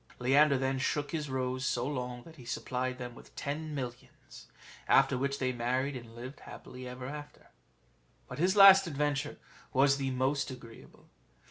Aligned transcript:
Leander 0.17 0.57
then 0.57 0.79
shook 0.79 1.11
his 1.11 1.29
rose 1.29 1.63
so 1.63 1.85
long, 1.85 2.23
that 2.23 2.37
he 2.37 2.43
supplied 2.43 2.97
them 2.97 3.13
with 3.13 3.35
ten 3.35 3.75
millions; 3.75 4.47
after 4.87 5.15
which 5.15 5.37
they 5.37 5.51
married, 5.51 5.95
and 5.95 6.15
lived 6.15 6.39
happily 6.39 6.85
together. 6.85 7.51
But 8.27 8.39
his 8.39 8.55
last 8.55 8.87
adventure 8.87 9.37
was 9.73 9.97
the 9.97 10.09
most 10.09 10.49
agreeable. 10.49 11.11